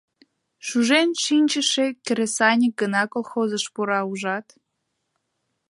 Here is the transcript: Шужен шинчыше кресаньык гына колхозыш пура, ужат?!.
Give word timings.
Шужен 0.67 1.09
шинчыше 1.23 1.85
кресаньык 2.05 2.73
гына 2.81 3.03
колхозыш 3.11 3.65
пура, 3.73 4.01
ужат?!. 4.11 4.47